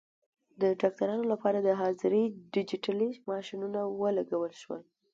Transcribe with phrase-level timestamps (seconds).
[0.61, 4.81] د ډاکټرانو لپاره د حاضرۍ ډیجیټلي ماشینونه ولګول شول.